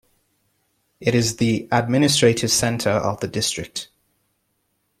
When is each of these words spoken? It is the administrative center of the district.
It 0.99 1.13
is 1.13 1.37
the 1.37 1.67
administrative 1.71 2.49
center 2.49 2.89
of 2.89 3.19
the 3.19 3.27
district. 3.27 3.89